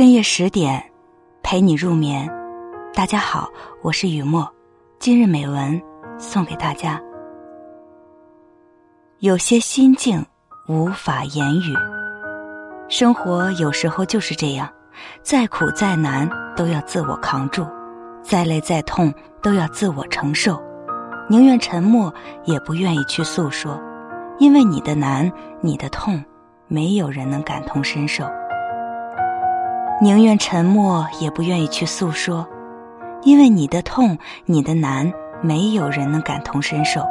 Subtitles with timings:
[0.00, 0.82] 深夜十点，
[1.42, 2.26] 陪你入眠。
[2.94, 3.50] 大家好，
[3.82, 4.50] 我是雨墨。
[4.98, 5.78] 今日美文
[6.18, 6.98] 送给大家。
[9.18, 10.24] 有些心境
[10.66, 11.74] 无法言语，
[12.88, 14.66] 生活有时候就是这样，
[15.22, 16.26] 再苦再难
[16.56, 17.66] 都要自我扛住，
[18.22, 19.12] 再累再痛
[19.42, 20.58] 都要自我承受，
[21.28, 22.10] 宁愿沉默
[22.44, 23.78] 也不愿意去诉说，
[24.38, 25.30] 因为你的难，
[25.60, 26.24] 你的痛，
[26.68, 28.24] 没有人能感同身受。
[30.02, 32.48] 宁愿沉默，也不愿意去诉说，
[33.22, 37.06] 因为你的痛、你的难，没有人能感同身受。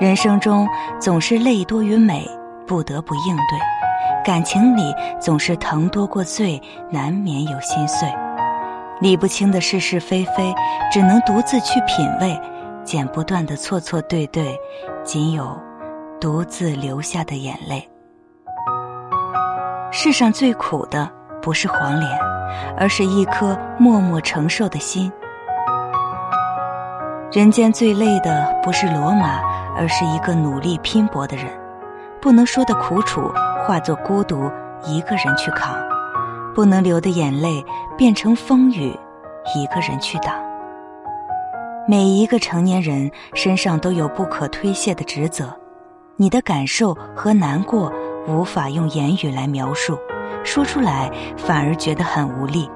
[0.00, 0.66] 人生中
[0.98, 2.26] 总是泪多于美，
[2.66, 3.58] 不得不应对；
[4.24, 6.58] 感情里总是疼多过醉，
[6.90, 8.08] 难免有心碎。
[8.98, 10.54] 理不清的是是非非，
[10.90, 12.34] 只能独自去品味；
[12.82, 14.58] 剪不断的错错对对，
[15.04, 15.54] 仅有
[16.18, 17.86] 独自流下的眼泪。
[19.90, 21.10] 世上最苦的。
[21.44, 22.10] 不是黄脸，
[22.74, 25.12] 而是一颗默默承受的心。
[27.30, 29.42] 人间最累的不是罗马，
[29.76, 31.44] 而是一个努力拼搏的人。
[32.18, 33.30] 不能说的苦楚
[33.62, 34.50] 化作孤独，
[34.86, 35.74] 一个人去扛；
[36.54, 37.62] 不能流的眼泪
[37.94, 38.98] 变成风雨，
[39.54, 40.34] 一个人去挡。
[41.86, 45.54] 每一个成年人身上都有不可推卸的职责，
[46.16, 47.92] 你的感受和难过
[48.26, 49.98] 无法用言语来描述。
[50.44, 52.70] 说出来反而觉得很无力。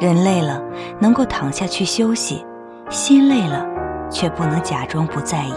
[0.00, 0.60] 人累了
[0.98, 2.44] 能够躺下去休息，
[2.90, 3.64] 心累了
[4.10, 5.54] 却不能假装不在意。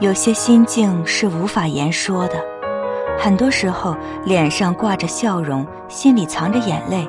[0.00, 2.36] 有些心境是无法言说的，
[3.18, 3.94] 很多时候
[4.24, 7.06] 脸上挂着笑容，心里藏着眼泪，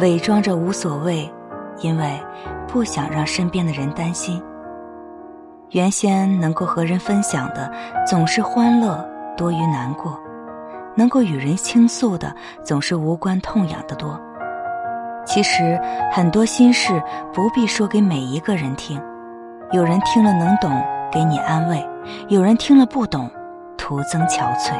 [0.00, 1.30] 伪装着无所谓，
[1.78, 2.18] 因为
[2.66, 4.42] 不想让身边的人担心。
[5.70, 7.70] 原先能够和人分享的，
[8.06, 9.06] 总是欢乐
[9.36, 10.18] 多于难过。
[10.94, 14.20] 能够与人倾诉的，总是无关痛痒的多。
[15.24, 17.00] 其实很多心事
[17.32, 19.00] 不必说给每一个人听，
[19.70, 20.70] 有人听了能懂，
[21.12, 21.76] 给你安慰；
[22.28, 23.30] 有人听了不懂，
[23.78, 24.72] 徒增憔悴。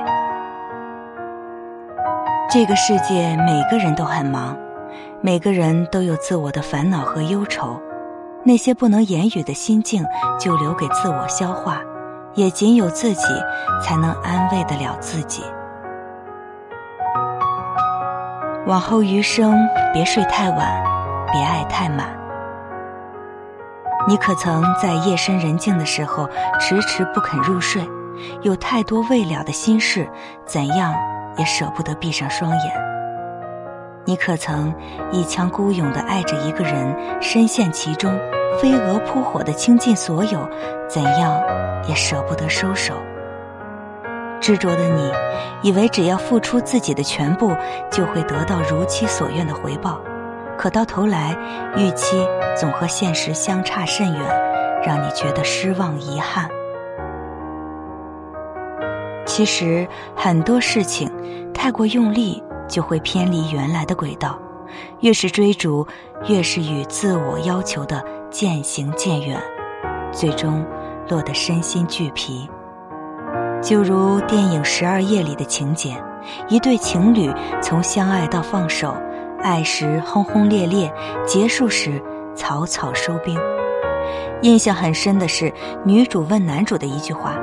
[2.50, 4.56] 这个世界每个人都很忙，
[5.20, 7.80] 每个人都有自我的烦恼和忧愁，
[8.44, 10.04] 那些不能言语的心境，
[10.38, 11.80] 就留给自我消化，
[12.34, 13.26] 也仅有自己
[13.80, 15.42] 才能安慰得了自己。
[18.64, 19.58] 往后余生，
[19.92, 20.84] 别睡太晚，
[21.32, 22.16] 别爱太满。
[24.06, 26.28] 你可曾在夜深人静的时候
[26.60, 27.82] 迟迟不肯入睡？
[28.42, 30.08] 有太多未了的心事，
[30.46, 30.94] 怎样
[31.36, 32.72] 也舍不得闭上双眼。
[34.04, 34.72] 你可曾
[35.10, 38.16] 一腔孤勇地爱着一个人，深陷其中，
[38.60, 40.48] 飞蛾扑火地倾尽所有，
[40.88, 41.42] 怎样
[41.88, 42.94] 也舍不得收手？
[44.42, 45.10] 执着的你，
[45.62, 47.56] 以为只要付出自己的全部，
[47.90, 50.00] 就会得到如期所愿的回报，
[50.58, 51.34] 可到头来，
[51.76, 52.16] 预期
[52.54, 56.48] 总和现实相差甚远，让你觉得失望遗憾。
[59.24, 59.86] 其实
[60.16, 61.08] 很多事情，
[61.54, 64.36] 太过用力就会偏离原来的轨道，
[65.00, 65.86] 越是追逐，
[66.26, 69.40] 越是与自我要求的渐行渐远，
[70.10, 70.66] 最终
[71.08, 72.50] 落得身心俱疲。
[73.62, 75.94] 就如电影《十二夜》里的情节，
[76.48, 78.92] 一对情侣从相爱到放手，
[79.40, 80.92] 爱时轰轰烈烈，
[81.24, 82.02] 结束时
[82.34, 83.38] 草草收兵。
[84.42, 85.52] 印象很深的是
[85.84, 87.36] 女主问男主的一句话：“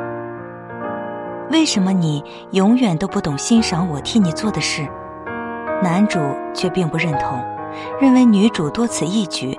[1.51, 4.85] 为什么你永远都不懂欣赏我替你做的事？”
[5.81, 6.19] 男主
[6.53, 7.41] 却并不认同，
[8.01, 9.57] 认为女主多此一举。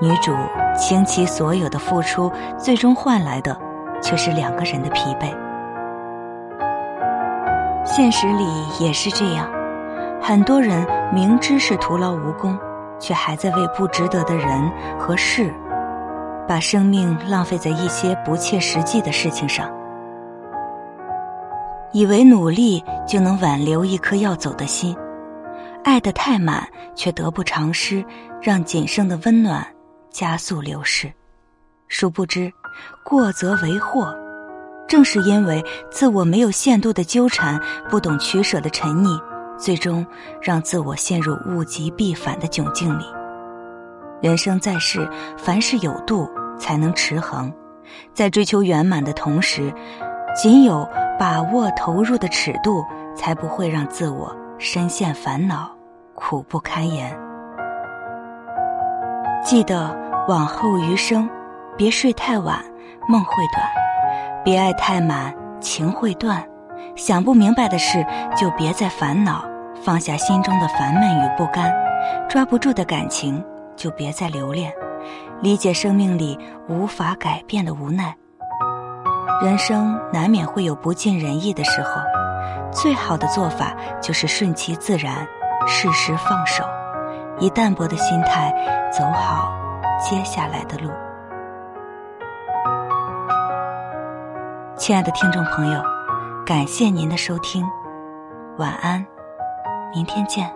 [0.00, 0.32] 女主
[0.74, 3.54] 倾其所有的付出，最终换来的
[4.00, 5.30] 却是两个人的疲惫。
[7.98, 8.46] 现实里
[8.78, 9.50] 也是这样，
[10.22, 12.56] 很多人明知是徒劳无功，
[13.00, 15.52] 却还在为不值得的人和事，
[16.46, 19.68] 把生命浪费在一些不切实际的事情上，
[21.90, 24.96] 以为努力就能挽留一颗要走的心，
[25.82, 28.04] 爱得太满却得不偿失，
[28.40, 29.66] 让仅剩的温暖
[30.08, 31.12] 加速流逝，
[31.88, 32.48] 殊不知，
[33.04, 34.14] 过则为祸。
[34.88, 39.20] 正是因为自我没有限度的纠缠，不懂取舍的沉溺，
[39.58, 40.04] 最终
[40.40, 43.04] 让自我陷入物极必反的窘境里。
[44.22, 47.52] 人生在世，凡事有度才能持衡，
[48.14, 49.72] 在追求圆满的同时，
[50.34, 50.88] 仅有
[51.18, 52.82] 把握投入的尺度，
[53.14, 55.70] 才不会让自我深陷烦恼，
[56.14, 57.14] 苦不堪言。
[59.44, 59.94] 记得
[60.28, 61.28] 往后余生，
[61.76, 62.64] 别睡太晚，
[63.06, 63.87] 梦会短。
[64.48, 66.42] 别爱太满，情会断。
[66.96, 68.02] 想不明白的事，
[68.34, 69.44] 就别再烦恼；
[69.84, 71.70] 放下心中的烦闷与不甘，
[72.30, 73.44] 抓不住的感情
[73.76, 74.72] 就别再留恋，
[75.42, 78.16] 理解生命里无法改变的无奈。
[79.42, 82.00] 人生难免会有不尽人意的时候，
[82.72, 85.28] 最好的做法就是顺其自然，
[85.66, 86.64] 适时放手，
[87.38, 88.50] 以淡泊的心态
[88.90, 89.52] 走好
[90.00, 90.90] 接下来的路。
[94.88, 95.82] 亲爱的听众朋友，
[96.46, 97.62] 感谢您的收听，
[98.56, 99.04] 晚安，
[99.94, 100.50] 明天见。